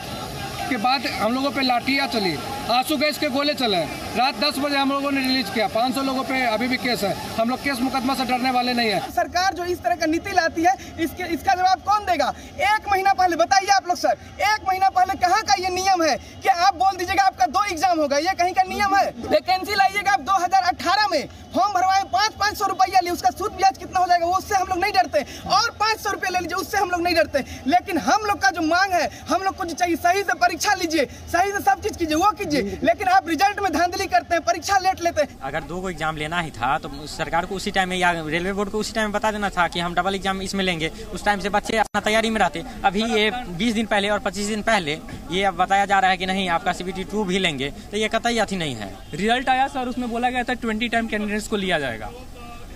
के 0.69 0.77
बाद 0.80 1.06
हम 1.19 1.33
लोगों 1.33 1.51
पे 1.51 1.62
लाठियाँ 1.62 2.07
चली। 2.10 2.36
आँसू 2.69 2.98
गैस 2.98 3.18
के 3.18 3.27
गोले 3.30 3.54
चले। 3.56 3.77
रात 4.16 4.36
10 4.39 4.57
बजे 4.60 4.77
हम 4.77 4.92
लोगों 4.92 5.12
ने 5.12 5.21
रिलीज़ 5.21 5.51
किया। 5.54 5.68
500 5.69 6.01
लोगों 6.04 6.24
पे 6.24 6.42
अभी 6.48 6.68
भी 6.68 6.77
केस 6.77 7.04
है। 7.04 7.13
हम 7.38 7.50
लोग 7.50 7.60
केस 7.60 7.80
मुकदमा 7.81 8.13
से 8.16 8.25
डरने 8.25 8.51
वाले 8.51 8.74
नहीं 8.74 8.89
है। 8.89 9.00
सरकार 9.12 9.54
जो 9.54 9.63
इस 9.66 9.81
तरह 9.83 9.95
का 9.95 10.06
नीति 10.06 10.31
लाती 10.31 10.63
है 10.63 10.74
इसके 11.00 11.33
इसका 11.33 11.56
जवाब 11.56 11.81
कौन 11.81 12.06
देगा? 12.06 12.30
एक 12.69 12.92
महीना 12.92 13.13
पहले 13.13 13.36
बताइए 13.36 13.71
आप 13.75 13.88
लोग 13.88 13.98
सर। 13.98 14.13
एक 14.44 14.68
महीना 14.68 14.89
पहले 14.89 15.18
कहाँ 15.19 15.42
का 15.44 15.56
ये 15.60 15.69
नियम 15.75 16.04
है 16.04 16.16
कि 16.44 16.50
आप 16.50 16.75
बोल 16.75 16.98
दीजिएगा 16.98 17.24
आपका 17.24 17.45
दो 17.48 17.63
एग्ज़ाम 17.66 18.00
होगा 18.00 18.18
ये 18.19 18.33
कहीं 18.39 18.54
का 18.54 18.63
नियम 18.69 18.95
है? 18.95 19.06
वैकेंसी 19.27 19.75
लाइएगा 19.75 20.12
आप 20.12 20.21
दो 20.21 20.38
हज़ार 20.44 20.63
अठारह 20.74 21.07
में। 21.12 21.27
फॉर्म 21.56 21.74
भरवाए 21.74 22.04
पाँच 22.12 22.33
पाँच 22.50 22.57
सौ 22.57 22.68
रुपया 22.68 23.00
लिए 23.00 23.12
उसका 23.13 23.30
सूद 23.30 23.51
ब्याज 23.54 23.78
कितना 23.78 24.00
हो 24.00 24.07
जाएगा 24.07 24.25
वो 24.25 24.36
उससे 24.36 24.56
हम 24.56 24.68
लोग 24.68 24.78
नहीं 24.80 24.92
डरते। 24.94 25.19
और 25.48 25.69
पाँच 25.80 26.00
सौ 26.00 26.12
रुपया 26.12 26.30
ले 26.30 26.40
लीजिए 26.40 26.57
उससे 26.57 26.78
हम 26.78 26.90
लोग 26.92 27.01
नहीं 27.01 27.16
डरते। 27.16 27.44
लेकिन 27.68 27.97
हम 28.00 28.26
लोग 28.26 28.42
का 28.42 28.50
जो 28.52 28.62
मांग 28.64 28.94
है 28.94 29.09
हम 29.30 29.44
लोग 29.44 29.56
को 29.57 29.66
जो 29.66 29.76
चाहिए 29.76 29.95
सही 29.97 30.23
से 30.23 30.33
परीक्षा 30.35 30.73
लीजिए 30.73 31.06
सही 31.06 31.52
से 31.52 31.59
सब 31.59 31.81
चीज़ 31.81 31.97
कीजिए 31.97 32.16
वो 32.16 32.31
कीजिए। 32.40 32.80
लेकिन 32.83 33.07
आप 33.09 33.28
रिज़ल्ट 33.30 33.59
में 33.62 33.71
धांधली 33.73 34.06
करते 34.07 34.35
हैं 34.35 34.44
परीक्षा 34.44 34.78
लेट 34.80 35.02
लेते 35.04 35.21
हैं। 35.21 35.38
अगर 35.42 35.64
दो 35.64 35.81
को 35.81 35.90
एग्ज़ाम 35.90 36.18
लेना 36.18 36.40
ही 36.40 36.52
था 36.52 36.78
तो 36.80 36.90
सरकार 37.09 37.45
को 37.45 37.56
उसी 37.56 37.71
टाइम 37.71 37.90
में 37.90 37.97
या 37.97 38.12
रेलवे 38.19 38.54
बोर्ड 38.54 38.69
को 38.69 38.80
उसी 38.80 38.94
टाइम 38.94 39.07
में 39.07 39.14
बता 39.14 39.31
देना 39.31 39.50
था 39.52 39.68
कि 39.68 39.80
हम 39.80 39.95
डबल 39.95 40.16
एग्ज़ाम 40.16 40.42
इसमें 40.42 40.64
लेंगे। 40.64 40.92
उस 41.14 41.26
टाइम 41.26 41.40
से 41.40 41.50
बच्चे 41.52 41.78
अपना 41.78 42.02
तैयारी 42.02 42.30
में 42.30 42.40
रहते। 42.40 42.64
अभी 42.85 43.04
ये 43.14 43.30
बीस 43.59 43.73
दिन 43.73 43.85
पहले 43.85 44.09
और 44.09 44.19
पच्चीस 44.21 44.47
दिन 44.47 44.62
पहले 44.64 45.00
ये 45.31 45.44
अब 45.44 45.56
बताया 45.57 45.85
जा 45.85 46.00
रहा 46.00 46.12
है 46.12 46.18
कि 46.18 46.26
नहीं 46.26 46.50
आपका 46.50 46.73
सीबीटी 46.73 47.04
टू 47.06 47.23
भी 47.23 47.40
लेंगे 47.40 47.71
तो 47.92 47.97
ये 47.97 48.07
कतई 48.09 48.38
अथी 48.40 48.56
नहीं 48.57 48.76
है। 48.76 48.92
रिज़ल्ट 49.14 49.50
आया 49.50 49.68
सर 49.69 49.88
उसमें 49.90 50.09
बोला 50.09 50.30
गया 50.30 50.44
था 50.44 50.54
ट्वेंटी 50.56 50.88
टाइम 50.90 51.07
कैंडिडेट्स 51.07 51.47
को 51.47 51.56
लिया 51.57 51.80
जाएगा। 51.80 52.12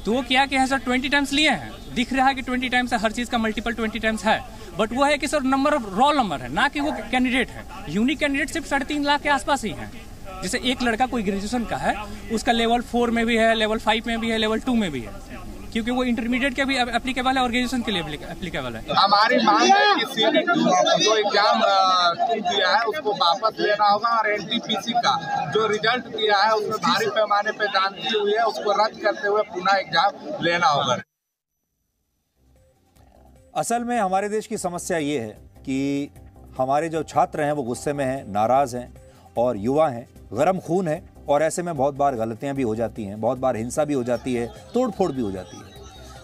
तो 0.06 0.14
वो 0.14 0.22
क्या 0.22 0.46
क्या 0.46 0.62
है 0.62 0.68
सर 0.68 0.78
ट्वेंटी 0.78 1.10
टाइम्स 1.10 1.32
लिए 1.34 1.50
हैं। 1.50 1.72
दिख 1.96 2.14
रहा 2.14 2.28
है 2.28 2.36
कि 2.36 2.42
ट्वेंटी 2.42 2.70
टाइम्स 2.70 2.94
हर 2.94 3.12
चीज़ 3.12 3.30
का 3.30 3.38
मल्टीपल 3.38 3.74
ट्वेंटी 3.74 4.00
टाइम्स 4.00 4.26
है। 4.26 4.40
बट 4.80 4.94
वो 4.94 5.04
है 5.04 5.18
कि 5.18 5.28
sir 5.28 5.44
number 5.44 5.74
of 5.74 5.84
raw 5.96 6.12
number 6.14 6.42
है, 6.42 6.54
ना 6.54 6.68
कि 6.68 6.80
वो 6.80 6.92
कैंडिडेट 7.12 7.50
है। 7.50 7.66
यूनिक 7.90 8.20
कैंडिडेट 8.20 8.50
सिर्फ़ 8.50 8.68
साढ़े 8.68 8.86
तीन 8.86 9.04
लाख 9.04 9.22
के 9.22 9.30
आसपास 9.30 9.64
ही 9.64 9.72
है। 9.72 9.90
जैसे 10.42 10.60
एक 10.66 10.82
लड़का 10.84 11.06
कोई 11.06 11.24
ग्रेजुएशन 11.24 11.66
का 11.66 11.78
है, 11.78 11.96
उसका 12.32 12.52
लेवल 12.52 12.82
फोर 12.82 13.12
में 13.12 13.26
भी 13.26 13.38
है 13.38 13.54
लेवल 13.56 13.78
फाइव 13.80 14.04
में 14.08 14.20
भी 14.20 14.30
है 14.30 14.38
लेवल 14.38 14.60
टू 14.60 14.76
में 14.76 14.92
भी 14.92 15.02
है। 15.02 15.14
क्योंकि 15.74 15.92
वो 15.92 16.04
इंटरमीडिएट 16.06 16.54
के 16.56 16.66
भी 16.66 16.76
एप्लीकेबल 16.78 17.38
है 17.38 17.44
और 17.44 17.50
ग्रेजुएशन 17.52 17.82
के 17.82 17.92
लिए 17.92 18.18
एप्लीकेबल 18.32 18.76
है। 18.76 18.82
हमारी 18.96 19.38
मांग 19.46 19.70
है 19.70 19.96
कि 19.96 20.06
जो 21.04 21.16
एग्ज़ाम 21.18 21.62
दिया 22.32 22.70
है 22.70 22.84
उसको 22.86 23.14
वापस 23.16 23.60
लेना 23.60 23.88
होगा 23.88 24.10
और 24.10 24.30
एनटीपीसी 24.32 24.94
का 24.96 25.14
जो 25.54 25.68
रिज़ल्ट 25.68 26.08
दिया 26.10 26.38
है 26.38 26.52
उसमें 26.54 26.78
भारी 26.80 27.08
पैमाने 27.12 27.52
पे 27.54 27.68
जानती 27.70 28.18
हुई 28.18 28.34
है 28.34 28.44
उसको 28.46 28.72
रद्द 28.84 29.02
करते 29.02 29.28
हुए 29.28 29.42
पुनः 29.54 29.78
एग्ज़ाम 29.78 30.44
लेना 30.44 30.68
होगा। 30.70 30.98
असल 33.54 33.84
में 33.84 33.98
हमारे 34.00 34.30
देश 34.30 34.48
की 34.48 34.58
समस्या 34.60 34.98
ये 35.00 35.20
है 35.20 35.32
कि 35.66 36.10
हमारे 36.58 36.90
जो 36.90 37.02
छात्र 37.06 37.42
हैं 37.42 37.52
वो 37.52 37.64
गुस्से 37.64 37.94
में 37.94 38.06
हैं 38.06 38.24
नाराज़ 38.30 38.76
हैं 38.78 38.94
और 39.38 39.58
युवा 39.60 39.88
हैं 39.90 40.08
गरम 40.34 40.60
खून 40.60 40.88
है। 40.88 41.02
और 41.30 41.44
ऐसे 41.44 41.64
में 41.64 41.76
बहुत 41.78 41.96
बार 41.96 42.16
गलतियाँ 42.16 42.56
भी 42.56 42.64
हो 42.64 42.76
जाती 42.76 43.04
हैं, 43.04 43.20
बहुत 43.22 43.38
बार 43.38 43.56
हिंसा 43.56 43.86
भी 43.86 43.94
हो 43.94 44.04
जाती 44.04 44.34
है 44.34 44.48
तोड़ 44.74 44.90
फोड़ 44.92 45.12
भी 45.12 45.22
हो 45.22 45.32
जाती 45.32 45.58
है। 45.58 45.72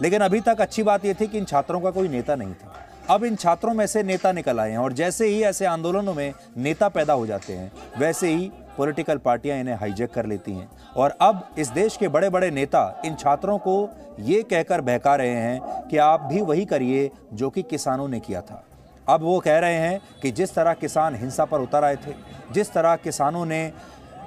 लेकिन 0.01 0.21
अभी 0.21 0.39
तक 0.41 0.61
अच्छी 0.61 0.83
बात 0.83 1.05
यह 1.05 1.15
थी 1.21 1.27
कि 1.27 1.37
इन 1.37 1.45
छात्रों 1.45 1.79
का 1.81 1.91
कोई 1.91 2.07
नेता 2.07 2.35
नहीं 2.35 2.53
था। 2.53 2.75
अब 3.09 3.23
इन 3.23 3.35
छात्रों 3.35 3.73
में 3.73 3.85
से 3.87 4.03
नेता 4.03 4.31
निकल 4.31 4.59
आए 4.59 4.71
हैं 4.71 4.77
और 4.77 4.93
जैसे 4.93 5.27
ही 5.27 5.41
ऐसे 5.43 5.65
आंदोलनों 5.65 6.13
में 6.13 6.33
नेता 6.57 6.89
पैदा 6.89 7.13
हो 7.13 7.25
जाते 7.27 7.53
हैं, 7.53 7.71
वैसे 7.97 8.29
ही 8.29 8.51
पॉलिटिकल 8.77 9.17
पार्टियाँ 9.17 9.57
इन्हें 9.59 9.75
हाईजेक 9.75 10.11
कर 10.13 10.25
लेती 10.25 10.51
हैं। 10.51 10.69
और 10.95 11.15
अब 11.21 11.47
इस 11.57 11.69
देश 11.69 11.97
के 11.97 12.07
बड़े 12.07 12.29
बड़े 12.29 12.51
नेता 12.51 13.01
इन 13.05 13.15
छात्रों 13.15 13.57
को 13.57 13.89
ये 14.19 14.41
कहकर 14.43 14.81
बहका 14.81 15.15
रहे 15.15 15.35
हैं 15.35 15.87
कि 15.87 15.97
आप 15.97 16.21
भी 16.21 16.41
वही 16.41 16.65
करिए 16.65 17.09
जो 17.33 17.49
कि 17.49 17.61
किसानों 17.61 18.07
ने 18.07 18.19
किया 18.19 18.41
था। 18.41 18.63
अब 19.07 19.21
वो 19.21 19.39
कह 19.39 19.57
रहे 19.59 19.75
हैं 19.75 19.99
कि 20.21 20.31
जिस 20.31 20.53
तरह 20.55 20.73
किसान 20.73 21.15
हिंसा 21.15 21.45
पर 21.45 21.61
उतर 21.61 21.83
आए 21.83 21.95
थे, 21.95 22.13
जिस 22.51 22.71
तरह 22.73 22.95
किसानों 22.95 23.45
ने 23.45 23.71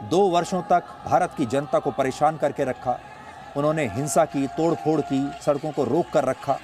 दो 0.03 0.21
वर्षों 0.29 0.63
तक 0.63 0.85
भारत 1.07 1.35
की 1.37 1.47
जनता 1.47 1.79
को 1.79 1.91
परेशान 1.91 2.37
करके 2.37 2.65
रखा। 2.65 2.99
उन्होंने 3.57 3.87
हिंसा 3.89 4.25
की, 4.25 4.47
तोड़फोड़ 4.47 5.01
की, 5.01 5.31
सड़कों 5.43 5.73
को 5.73 5.85
रोक 5.85 6.11
कर 6.11 6.25
रखा। 6.25 6.59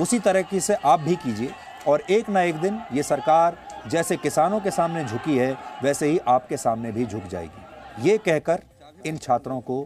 उसी 0.00 0.18
तरह 0.18 0.42
की 0.42 0.60
से 0.60 0.74
आप 0.74 1.00
भी 1.00 1.16
कीजिए। 1.16 1.50
और 1.88 2.00
एक 2.00 2.28
ना 2.28 2.42
एक 2.42 2.56
दिन 2.56 2.80
ये 2.92 3.02
सरकार 3.02 3.56
जैसे 3.86 4.16
किसानों 4.16 4.60
के 4.60 4.70
सामने 4.70 5.04
झुकी 5.04 5.36
है, 5.36 5.56
वैसे 5.82 6.06
ही 6.06 6.18
आपके 6.18 6.56
सामने 6.56 6.92
भी 6.92 7.06
झुक 7.06 7.24
जाएगी। 7.24 8.08
ये 8.08 8.18
कहकर 8.18 8.62
इन 9.06 9.16
छात्रों 9.16 9.60
को 9.60 9.82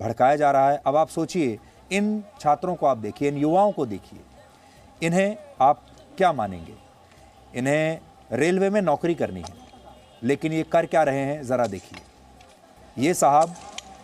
भड़काया 0.00 0.36
जा 0.36 0.50
रहा 0.50 0.70
है। 0.70 0.80
अब 0.86 0.96
आप 0.96 1.08
सोचिए, 1.08 1.58
इन 1.92 2.22
छात्रों 2.40 2.74
को 2.74 2.86
आप 2.86 2.98
देखिए, 2.98 3.28
इन 3.28 3.36
युवाओं 3.36 3.72
को 3.72 3.86
देखिए। 3.86 4.20
इन्हें 5.02 5.36
आप 5.60 5.86
क्या 6.18 6.32
मानेंगे? 6.32 6.74
इन्हें 7.54 7.98
रेलवे 8.32 8.70
में 8.70 8.80
नौकरी 8.82 9.14
करनी 9.14 9.40
है, 9.40 9.54
लेकिन 10.22 10.52
ये 10.52 10.62
कर 10.62 10.86
क्या 10.86 11.02
रहे 11.02 11.18
हैं, 11.18 11.42
ज़रा 11.42 11.66
देखिए। 11.66 12.00
ये 12.98 13.14
साहब, 13.14 13.54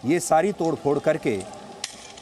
ये 0.04 0.20
सारी 0.20 0.52
तोड़ 0.52 0.74
फोड़ 0.74 0.98
करके 1.00 1.36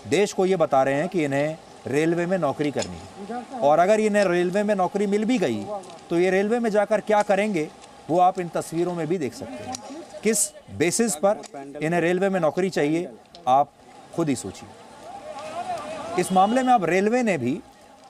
देश 0.08 0.32
को 0.32 0.46
ये 0.46 0.56
बता 0.56 0.82
रहे 0.82 0.94
हैं 0.94 1.08
कि 1.08 1.24
इन्हें 1.24 1.56
रेलवे 1.86 2.26
में 2.26 2.36
नौकरी 2.38 2.70
करनी 2.70 2.96
है। 2.96 3.60
और 3.60 3.78
अगर 3.78 4.00
इन्हें 4.00 4.24
रेलवे 4.24 4.62
में 4.62 4.74
नौकरी 4.74 5.06
मिल 5.06 5.24
भी 5.24 5.38
गई 5.38 5.64
तो 6.10 6.18
ये 6.18 6.30
रेलवे 6.30 6.58
में 6.58 6.70
जाकर 6.70 7.00
क्या 7.02 7.22
करेंगे, 7.22 7.68
वो 8.10 8.18
आप 8.20 8.38
इन 8.40 8.48
तस्वीरों 8.48 8.94
में 8.94 9.06
भी 9.06 9.18
देख 9.18 9.34
सकते 9.34 9.64
हैं। 9.64 9.74
किस 10.22 10.48
बेसिस 10.78 11.14
पर 11.16 11.40
इन्हें 11.82 12.00
रेलवे 12.00 12.28
में 12.28 12.40
नौकरी 12.40 12.70
चाहिए, 12.70 13.08
आप 13.48 13.70
खुद 14.14 14.28
ही 14.28 14.36
सोचिए। 14.36 16.20
इस 16.20 16.32
मामले 16.32 16.62
में 16.62 16.72
अब 16.72 16.84
रेलवे 16.84 17.22
ने 17.22 17.36
भी 17.38 17.60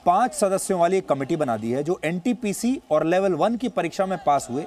पाँच 0.05 0.33
सदस्यों 0.33 0.79
वाली 0.79 0.97
एक 0.97 1.07
कमेटी 1.09 1.35
बना 1.35 1.57
दी 1.57 1.71
है, 1.71 1.83
जो 1.83 1.99
एनटीपीसी 2.05 2.79
और 2.91 3.05
लेवल 3.05 3.33
वन 3.35 3.55
की 3.57 3.69
परीक्षा 3.69 4.05
में 4.05 4.17
पास 4.25 4.47
हुए 4.49 4.65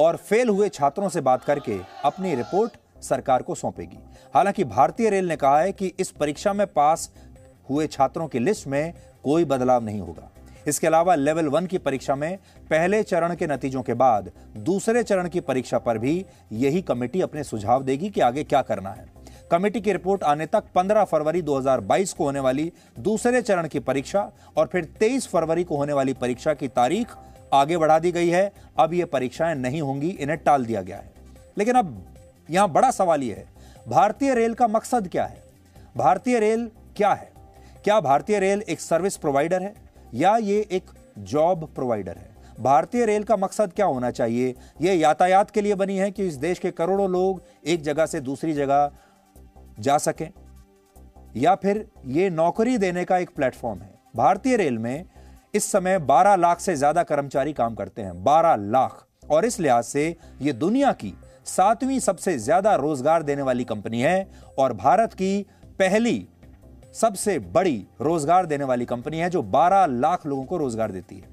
और 0.00 0.16
फेल 0.18 0.48
हुए 0.48 0.68
छात्रों 0.70 1.08
से 1.08 1.20
बात 1.22 1.44
करके 1.44 1.78
अपनी 2.04 2.34
रिपोर्ट 2.34 2.76
सरकार 3.02 3.42
को 3.42 3.54
सौंपेगी। 3.54 3.98
हालाँकि 4.34 4.64
भारतीय 4.64 5.10
रेल 5.10 5.28
ने 5.28 5.36
कहा 5.36 5.60
है 5.60 5.72
कि 5.72 5.92
इस 6.00 6.10
परीक्षा 6.10 6.52
में 6.52 6.66
पास 6.66 7.10
हुए 7.70 7.86
छात्रों 7.86 8.28
की 8.28 8.38
लिस्ट 8.38 8.66
में 8.66 8.94
कोई 9.24 9.44
बदलाव 9.44 9.84
नहीं 9.84 10.00
होगा। 10.00 10.30
इसके 10.66 10.86
अलावा 10.86 11.14
लेवल 11.14 11.46
वन 11.46 11.66
की 11.66 11.78
परीक्षा 11.78 12.14
में 12.14 12.36
पहले 12.70 13.02
चरण 13.02 13.34
के 13.34 13.46
नतीजों 13.46 13.82
के 13.82 13.94
बाद 13.94 14.30
दूसरे 14.56 15.02
चरण 15.02 15.28
की 15.28 15.40
परीक्षा 15.40 15.78
पर 15.78 15.98
भी 15.98 16.26
यही 16.52 16.82
कमेटी 16.82 17.20
अपने 17.20 17.44
सुझाव 17.44 17.82
देगी 17.82 18.10
कि 18.10 18.20
आगे 18.20 18.44
क्या 18.44 18.62
करना 18.62 18.90
है। 18.90 19.12
कमेटी 19.50 19.80
की 19.80 19.92
रिपोर्ट 19.92 20.22
आने 20.22 20.46
तक 20.46 20.64
15 20.74 21.04
फरवरी 21.04 21.42
2022 21.42 22.12
को 22.12 22.24
होने 22.24 22.40
वाली 22.40 22.72
दूसरे 22.98 23.42
चरण 23.42 23.68
की 23.68 23.78
परीक्षा 23.78 24.32
और 24.56 24.66
फिर 24.66 24.84
23 24.84 25.28
फरवरी 25.28 25.64
को 25.64 25.76
होने 25.76 25.92
वाली 25.92 26.12
परीक्षा 26.12 26.54
की 26.54 26.68
तारीख 26.68 27.14
आगे 27.52 27.76
बढ़ा 27.76 27.98
दी 27.98 28.12
गई 28.12 28.28
है। 28.28 28.52
अब 28.78 28.94
ये 28.94 29.04
परीक्षाएँ 29.04 29.54
नहीं 29.54 29.82
होंगी, 29.82 30.08
इन्हें 30.08 30.38
टाल 30.38 30.64
दिया 30.64 30.82
गया 30.82 30.96
है। 30.96 31.12
लेकिन 31.58 31.74
अब 31.74 32.04
यहाँ 32.50 32.68
बड़ा 32.68 32.90
सवाल 32.90 33.22
यह 33.22 33.36
है, 33.36 33.46
भारतीय 33.88 34.34
रेल 34.34 34.54
का 34.54 34.66
मकसद 34.68 35.08
क्या 35.08 35.24
है? 35.24 35.42
भारतीय 35.96 36.38
रेल 36.38 36.70
क्या 36.96 37.12
है? 37.12 37.32
क्या 37.84 38.00
भारतीय 38.00 38.38
रेल 38.38 38.62
एक 38.62 38.80
सर्विस 38.80 39.16
प्रोवाइडर 39.16 39.62
है 39.62 39.74
या 40.14 40.36
ये 40.36 40.58
एक 40.72 40.90
जॉब 41.18 41.64
प्रोवाइडर 41.74 42.16
है? 42.16 42.28
भारतीय 42.60 43.04
रेल 43.06 43.22
का 43.24 43.36
मकसद 43.36 43.72
क्या 43.72 43.86
होना 43.86 44.10
चाहिए? 44.10 44.54
यह 44.80 44.98
यातायात 44.98 45.50
के 45.50 45.60
लिए 45.60 45.74
बनी 45.74 45.96
है 45.96 46.10
कि 46.10 46.26
इस 46.26 46.34
देश 46.34 46.58
के 46.58 46.70
करोड़ों 46.70 47.10
लोग 47.10 47.42
एक 47.66 47.82
जगह 47.82 48.06
से 48.06 48.20
दूसरी 48.20 48.52
जगह 48.52 48.90
जा 49.80 49.98
सकें? 49.98 50.28
या 51.36 51.54
फिर 51.54 51.86
ये 52.06 52.30
नौकरी 52.30 52.76
देने 52.78 53.04
का 53.04 53.18
एक 53.18 53.30
प्लेटफॉर्म 53.30 53.80
है? 53.80 53.94
भारतीय 54.16 54.56
रेल 54.56 54.78
में 54.78 55.04
इस 55.54 55.70
समय 55.72 55.98
12 55.98 56.36
लाख 56.36 56.60
से 56.60 56.76
ज़्यादा 56.76 57.02
कर्मचारी 57.02 57.52
काम 57.52 57.74
करते 57.74 58.02
हैं 58.02 58.22
12 58.24 58.56
लाख। 58.56 59.06
और 59.30 59.44
इस 59.44 59.60
लिहाज 59.60 59.84
से 59.84 60.16
ये 60.42 60.52
दुनिया 60.52 60.92
की 60.92 61.14
सातवीं 61.46 61.98
सबसे 62.00 62.36
ज़्यादा 62.38 62.74
रोज़गार 62.74 63.22
देने 63.22 63.42
वाली 63.42 63.64
कंपनी 63.64 64.00
है 64.00 64.28
और 64.58 64.72
भारत 64.72 65.14
की 65.14 65.46
पहली 65.78 66.28
सबसे 66.94 67.38
बड़ी 67.48 67.76
रोज़गार 68.00 68.46
देने 68.46 68.64
वाली 68.64 68.84
कंपनी 68.84 69.18
है 69.18 69.30
जो 69.30 69.42
12 69.52 69.86
लाख 69.90 70.26
लोगों 70.26 70.44
को 70.44 70.56
रोज़गार 70.56 70.92
देती 70.92 71.16
है। 71.16 71.28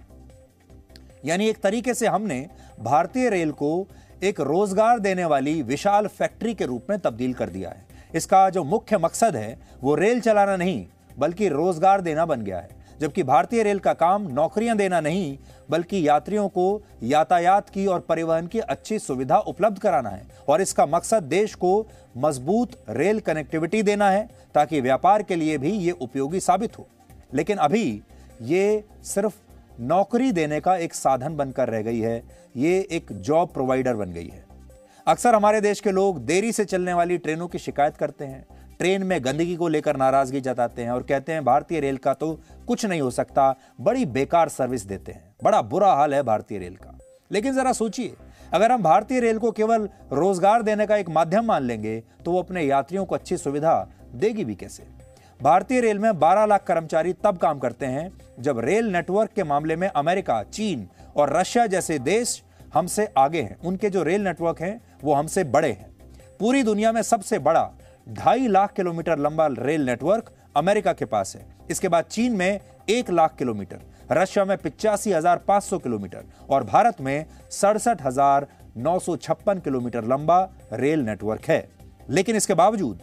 यानी 1.25 1.47
एक 1.49 1.57
तरीके 1.57 1.93
से 1.93 2.07
हमने 2.07 2.47
भारतीय 2.79 3.29
रेल 3.29 3.51
को 3.53 3.87
एक 4.23 4.39
रोज़गार 4.41 4.99
देने 4.99 5.25
वाली 5.25 5.61
विशाल 5.63 6.07
फैक्ट्री 6.09 6.53
के 6.53 6.65
रूप 6.65 6.87
में 6.89 6.97
तब्दील 6.99 7.33
कर 7.33 7.49
दिया 7.49 7.69
है। 7.69 7.85
इसका 8.15 8.49
जो 8.49 8.63
मुख्य 8.63 8.97
मकसद 8.97 9.35
है, 9.35 9.57
वो 9.81 9.95
रेल 9.95 10.21
चलाना 10.21 10.55
नहीं, 10.55 10.85
बल्कि 11.17 11.47
रोज़गार 11.49 12.01
देना 12.01 12.25
बन 12.25 12.41
गया 12.41 12.59
है। 12.59 12.76
जबकि 13.01 13.23
भारतीय 13.23 13.63
रेल 13.63 13.79
का 13.79 13.93
काम 13.93 14.27
नौकरियाँ 14.27 14.75
देना 14.77 14.99
नहीं, 14.99 15.37
बल्कि 15.69 16.07
यात्रियों 16.07 16.47
को 16.49 16.81
यातायात 17.03 17.69
की 17.69 17.85
और 17.87 17.99
परिवहन 17.99 18.47
की 18.47 18.59
अच्छी 18.59 18.99
सुविधा 18.99 19.37
उपलब्ध 19.37 19.79
कराना 19.79 20.09
है। 20.09 20.27
और 20.49 20.61
इसका 20.61 20.85
मकसद 20.85 21.23
देश 21.23 21.55
को 21.55 21.87
मज़बूत 22.17 22.71
रेल 22.89 23.19
कनेक्टिविटी 23.19 23.83
देना 23.83 24.09
है, 24.09 24.27
ताकि 24.55 24.81
व्यापार 24.81 25.23
के 25.23 25.35
लिए 25.35 25.57
भी 25.57 25.71
ये 25.71 25.91
उपयोगी 25.91 26.39
साबित 26.39 26.77
हो। 26.79 26.87
लेकिन 27.33 27.57
अभी 27.57 28.01
ये 28.41 28.83
सिर्फ़ 29.03 29.35
नौकरी 29.79 30.31
देने 30.31 30.59
का 30.59 30.75
एक 30.75 30.93
साधन 30.93 31.35
बनकर 31.35 31.69
रह 31.69 31.81
गई 31.81 31.99
है, 31.99 32.23
ये 32.57 32.87
एक 32.91 33.11
जॉब 33.11 33.49
प्रोवाइडर 33.49 33.95
बन 33.95 34.11
गई 34.11 34.27
है। 34.27 34.45
अक्सर 35.07 35.35
हमारे 35.35 35.61
देश 35.61 35.79
के 35.79 35.91
लोग 35.91 36.19
देरी 36.25 36.51
से 36.51 36.65
चलने 36.65 36.93
वाली 36.93 37.17
ट्रेनों 37.17 37.47
की 37.47 37.59
शिकायत 37.59 37.97
करते 37.97 38.25
हैं 38.25 38.45
ट्रेन 38.79 39.03
में 39.03 39.23
गंदगी 39.25 39.55
को 39.55 39.67
लेकर 39.67 39.97
नाराज़गी 39.97 40.41
जताते 40.41 40.83
हैं 40.83 40.91
और 40.91 41.03
कहते 41.03 41.31
हैं, 41.31 41.43
भारतीय 41.45 41.79
रेल 41.79 41.97
का 41.97 42.13
तो 42.13 42.39
कुछ 42.67 42.85
नहीं 42.85 43.01
हो 43.01 43.09
सकता, 43.11 43.55
बड़ी 43.81 44.05
बेकार 44.05 44.49
सर्विस 44.49 44.85
देते 44.85 45.11
हैं। 45.11 45.35
बड़ा 45.43 45.61
बुरा 45.61 45.93
हाल 45.93 46.13
है 46.13 46.21
भारतीय 46.23 46.57
रेल 46.57 46.75
का। 46.75 46.97
लेकिन 47.31 47.55
जरा 47.55 47.71
सोचिए, 47.73 48.13
अगर 48.53 48.71
हम 48.71 48.83
भारतीय 48.83 49.19
रेल 49.19 49.37
को 49.37 49.51
केवल 49.51 49.89
रोज़गार 50.13 50.61
देने 50.61 50.85
का 50.87 50.97
एक 50.97 51.09
माध्यम 51.09 51.45
मान 51.45 51.63
लेंगे 51.63 51.99
तो 52.25 52.31
वो 52.31 52.39
अपने 52.39 52.63
यात्रियों 52.63 53.05
को 53.05 53.15
अच्छी 53.15 53.37
सुविधा 53.37 53.87
देगी 54.13 54.45
भी 54.45 54.55
कैसे? 54.55 54.83
भारतीय 55.39 55.81
रेल 55.81 55.99
में 55.99 56.11
12 56.11 56.45
लाख 56.45 56.63
कर्मचारी 56.63 57.13
तब 57.13 57.37
काम 57.37 57.59
करते 57.59 57.85
हैं, 57.85 58.11
जब 58.39 58.59
रेल 58.59 58.85
नेटवर्क 58.85 59.31
के 59.31 59.43
मामले 59.43 59.75
में 59.75 59.87
अमेरिका, 59.87 60.41
चीन 60.43 60.87
और 61.15 61.35
रशिया 61.37 61.65
जैसे 61.67 61.99
देश 61.99 62.41
हमसे 62.73 63.07
आगे 63.17 63.41
हैं। 63.41 63.57
उनके 63.59 63.89
जो 63.89 64.03
रेल 64.03 64.23
नेटवर्क 64.23 64.61
हैं, 64.61 64.79
वो 65.03 65.13
हमसे 65.13 65.43
बड़े 65.43 65.69
हैं। 65.69 65.89
पूरी 66.39 66.63
दुनिया 66.63 66.91
में 66.91 67.01
सबसे 67.01 67.39
बड़ा 67.39 67.69
ढाई 68.09 68.47
लाख 68.47 68.73
किलोमीटर 68.73 69.19
लंबा 69.19 69.47
रेल 69.49 69.85
नेटवर्क 69.85 70.31
अमेरिका 70.57 70.91
के 70.93 71.05
पास 71.05 71.35
है। 71.35 71.45
इसके 71.71 71.87
बाद 71.87 72.05
चीन 72.05 72.33
में 72.33 72.59
एक 72.89 73.09
लाख 73.11 73.35
किलोमीटर, 73.37 73.79
रशिया 74.11 74.45
में 74.45 74.57
पिचासी 74.57 75.11
हज़ार 75.13 75.37
पाँच 75.37 75.63
सौ 75.63 75.77
किलोमीटर 75.79 76.23
और 76.49 76.63
भारत 76.65 77.01
में 77.01 77.25
सड़सठ 77.51 78.01
हज़ार 78.01 78.47
नौ 78.77 78.97
सौ 78.99 79.15
छप्पन 79.17 79.59
किलोमीटर 79.59 80.03
लंबा 80.05 80.39
रेल 80.73 81.01
नेटवर्क 81.01 81.45
है। 81.45 81.67
लेकिन 82.09 82.35
इसके 82.35 82.53
बावजूद, 82.53 83.01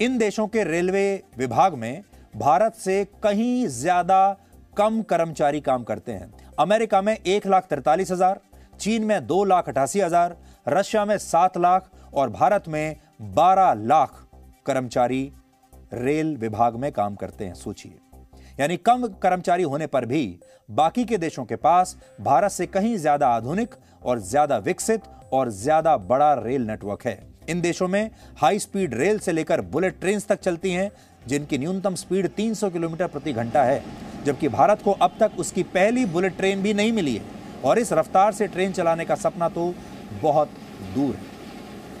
इन 0.00 0.16
देशों 0.18 0.46
के 0.46 0.64
रेलवे 0.64 1.22
विभाग 1.38 1.74
में 1.74 2.02
भारत 2.36 2.74
से 2.74 3.04
कहीं 3.22 3.66
ज़्यादा 3.68 4.36
कम 4.76 5.00
कर्मचारी 5.04 5.60
काम 5.60 5.84
करते 5.84 6.12
हैं। 6.12 6.32
अमेरिका 6.58 7.02
में 7.02 7.16
एक 7.16 7.46
लाख 7.46 7.66
तिरतालीस 7.66 8.10
हज़ार, 8.10 8.40
चीन 8.80 9.04
में 9.04 9.26
दो 9.26 9.44
लाख 9.44 9.68
अठासी 9.68 10.00
हज़ार, 10.00 10.36
रशिया 10.68 11.04
में 11.04 11.16
सात 11.18 11.58
लाख 11.58 11.90
और 12.14 12.30
भारत 12.30 12.68
में 12.68 12.96
बारह 13.20 13.72
लाख 13.76 14.26
कर्मचारी 14.66 15.30
रेल 15.94 16.36
विभाग 16.36 16.76
में 16.76 16.90
काम 16.92 17.14
करते 17.14 17.44
हैं, 17.44 17.54
सोचिए। 17.54 17.98
यानी 18.60 18.76
कम 18.78 19.06
कर्मचारी 19.22 19.62
होने 19.62 19.86
पर 19.86 20.04
भी 20.06 20.38
बाकी 20.70 21.04
के 21.04 21.18
देशों 21.18 21.44
के 21.44 21.56
पास 21.56 21.96
भारत 22.20 22.50
से 22.50 22.66
कहीं 22.66 22.96
ज़्यादा 22.96 23.28
आधुनिक 23.28 23.74
और 24.02 24.18
ज़्यादा 24.20 24.58
विकसित 24.58 25.02
और 25.32 25.50
ज़्यादा 25.50 25.96
बड़ा 25.96 26.32
रेल 26.34 26.62
नेटवर्क 26.62 27.06
है। 27.06 27.18
इन 27.48 27.60
देशों 27.60 27.88
में 27.88 28.10
हाई 28.38 28.58
स्पीड 28.58 28.94
रेल 28.94 29.18
से 29.18 29.32
लेकर 29.32 29.60
बुलेट 29.62 30.00
ट्रेन 30.00 30.20
तक 30.20 30.40
चलती 30.40 30.72
हैं, 30.72 30.90
जिनकी 31.26 31.58
न्यूनतम 31.58 31.94
स्पीड 31.94 32.28
300 32.30 32.70
किलोमीटर 32.70 33.06
प्रति 33.06 33.32
घंटा 33.32 33.62
है, 33.62 33.82
जबकि 34.24 34.48
भारत 34.48 34.82
को 34.82 34.92
अब 34.92 35.16
तक 35.20 35.38
उसकी 35.38 35.62
पहली 35.64 36.04
बुलेट 36.06 36.36
ट्रेन 36.36 36.62
भी 36.62 36.74
नहीं 36.74 36.92
मिली 36.92 37.14
है। 37.16 37.38
और 37.64 37.78
इस 37.78 37.92
रफ्तार 37.92 38.32
से 38.32 38.46
ट्रेन 38.46 38.72
चलाने 38.72 39.04
का 39.04 39.14
सपना 39.16 39.48
तो 39.48 39.72
बहुत 40.22 40.50
दूर 40.94 41.14
है। 41.14 41.38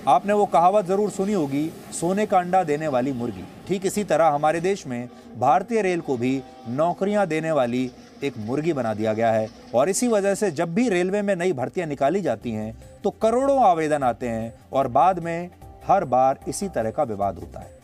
आपने 0.08 0.32
वो 0.32 0.44
कहावत 0.46 0.86
ज़रूर 0.86 1.10
सुनी 1.10 1.32
होगी, 1.32 1.70
सोने 1.92 2.24
का 2.26 2.38
अंडा 2.38 2.62
देने 2.64 2.88
वाली 2.88 3.12
मुर्गी। 3.12 3.44
ठीक 3.68 3.86
इसी 3.86 4.04
तरह 4.04 4.26
हमारे 4.26 4.60
देश 4.60 4.86
में 4.86 5.08
भारतीय 5.38 5.82
रेल 5.82 6.00
को 6.00 6.16
भी 6.16 6.42
नौकरियाँ 6.68 7.26
देने 7.26 7.52
वाली 7.52 7.90
एक 8.24 8.38
मुर्गी 8.38 8.72
बना 8.72 8.94
दिया 8.94 9.12
गया 9.14 9.32
है। 9.32 9.48
और 9.74 9.88
इसी 9.88 10.08
वजह 10.08 10.34
से 10.34 10.50
जब 10.52 10.74
भी 10.74 10.88
रेलवे 10.88 11.22
में 11.22 11.34
नई 11.36 11.52
भर्तियाँ 11.52 11.86
निकाली 11.88 12.20
जाती 12.20 12.50
हैं 12.50 12.74
तो 13.04 13.10
करोड़ों 13.12 13.62
आवेदन 13.64 14.02
आते 14.02 14.28
हैं 14.28 14.52
और 14.72 14.88
बाद 14.88 15.18
में 15.18 15.50
हर 15.86 16.04
बार 16.06 16.40
इसी 16.48 16.68
तरह 16.70 16.90
का 16.90 17.02
विवाद 17.04 17.38
होता 17.38 17.60
है। 17.60 17.78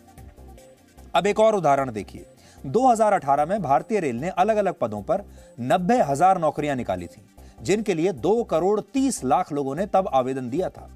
अब 1.14 1.26
एक 1.26 1.40
और 1.40 1.54
उदाहरण 1.54 1.92
देखिए। 1.92 2.26
2018 2.64 3.46
में 3.46 3.60
भारतीय 3.62 4.00
रेल 4.00 4.16
ने 4.16 4.28
अलग 4.30 4.56
अलग 4.56 4.78
पदों 4.80 5.02
पर 5.02 5.24
नब्बे 5.62 6.02
हज़ार 6.02 6.38
नौकरियाँ 6.38 6.76
निकाली 6.76 7.06
थी, 7.06 7.22
जिनके 7.62 7.94
लिए 7.94 8.12
दो 8.14 8.42
करोड़ 8.44 8.80
तीस 8.84 9.24
लाख 9.24 9.52
लोगों 9.52 9.74
ने 9.76 9.86
तब 9.86 10.10
आवेदन 10.14 10.50
दिया 10.50 10.68
था। 10.68 10.90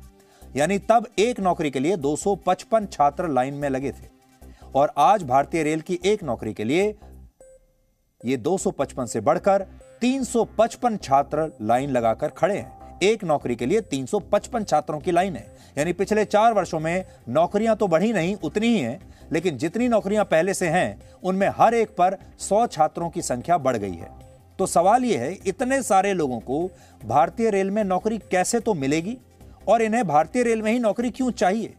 यानी 0.57 0.79
तब 0.79 1.07
एक 1.19 1.41
नौकरी 1.41 1.71
के 1.71 1.81
लिए 1.81 1.97
255 1.97 2.87
छात्र 2.87 3.29
लाइन 3.29 3.55
में 3.55 3.69
लगे 3.69 3.91
थे। 3.91 4.09
और 4.75 4.93
आज 4.99 5.23
भारतीय 5.23 5.63
रेल 5.63 5.81
की 5.81 5.99
एक 6.05 6.25
नौकरी 6.25 6.55
के 6.55 6.65
लिए 6.65 6.95
ये 8.21 8.37
255 8.37 9.07
से 9.07 9.21
बढ़कर 9.21 9.67
355 10.03 10.97
छात्र 10.97 11.51
लाइन 11.63 11.91
लगाकर 11.91 12.29
खड़े 12.29 12.59
हैं। 12.59 12.99
एक 13.03 13.25
नौकरी 13.25 13.57
के 13.57 13.67
लिए 13.67 13.81
355 13.81 14.65
छात्रों 14.65 14.99
की 15.01 15.11
लाइन 15.11 15.37
है। 15.37 15.47
यानी 15.79 15.93
पिछले 15.93 16.25
चार 16.25 16.53
वर्षों 16.53 16.81
में 16.81 17.05
नौकरियाँ 17.29 17.77
तो 17.77 17.89
बढ़ी 17.89 18.13
नहीं, 18.13 18.37
उतनी 18.37 18.67
ही 18.67 18.79
हैं, 18.79 19.01
लेकिन 19.33 19.59
जितनी 19.59 19.89
नौकरियाँ 19.89 20.25
पहले 20.25 20.55
से 20.55 20.69
हैं, 20.69 21.03
उनमें 21.23 21.49
हर 21.49 21.75
एक 21.75 21.91
पर 21.91 22.17
100 22.39 22.67
छात्रों 22.67 23.11
की 23.11 23.23
संख्या 23.23 23.59
बढ़ 23.59 23.77
गई 23.77 23.95
है। 23.95 24.11
तो 24.59 24.67
सवाल 24.67 25.05
यह 25.05 25.21
है, 25.21 25.33
इतने 25.47 25.83
सारे 25.83 26.15
लोगों 26.15 26.41
को 26.41 26.71
भारतीय 27.05 27.51
रेल 27.51 27.71
में 27.71 27.85
नौकरी 27.85 28.19
कैसे 28.19 28.61
तो 28.61 28.75
मिलेगी? 28.75 29.19
और 29.71 29.83
इन्हें 29.83 30.07
भारतीय 30.09 30.43
रेल 30.43 30.63
में 30.63 30.73
ही 30.73 30.79
नौकरी 30.79 31.11
क्यों 31.11 31.31
चाहिए? 31.31 31.75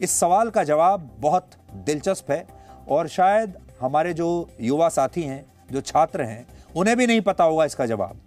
इस 0.00 0.10
सवाल 0.10 0.50
का 0.50 0.64
जवाब 0.64 1.10
बहुत 1.18 1.50
दिलचस्प 1.74 2.30
है 2.30 2.46
और 2.88 3.08
शायद 3.08 3.58
हमारे 3.80 4.14
जो 4.14 4.50
युवा 4.60 4.88
साथी 4.88 5.22
हैं, 5.22 5.44
जो 5.72 5.80
छात्र 5.80 6.22
हैं, 6.22 6.46
उन्हें 6.76 6.96
भी 6.96 7.06
नहीं 7.06 7.20
पता 7.20 7.44
होगा 7.44 7.64
इसका 7.64 7.86
जवाब। 7.86 8.20